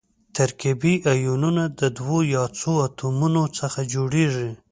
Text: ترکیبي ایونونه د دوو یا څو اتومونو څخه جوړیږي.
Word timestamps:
ترکیبي 0.35 0.93
ایونونه 1.11 1.63
د 1.79 1.81
دوو 1.97 2.17
یا 2.35 2.43
څو 2.59 2.71
اتومونو 2.87 3.43
څخه 3.59 3.79
جوړیږي. 3.93 4.49